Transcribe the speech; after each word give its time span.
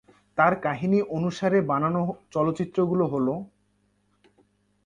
তার 0.37 0.53
কাহিনী 0.63 0.99
অনুসারে 1.15 1.59
বানানো 1.71 2.01
চলচ্চিত্রগুলি 2.33 3.05
হলঃ 3.11 3.29